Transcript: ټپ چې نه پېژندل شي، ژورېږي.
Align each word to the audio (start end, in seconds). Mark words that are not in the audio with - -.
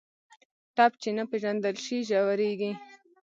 ټپ 0.75 0.91
چې 1.01 1.09
نه 1.17 1.23
پېژندل 1.29 1.75
شي، 1.85 1.97
ژورېږي. 2.09 2.71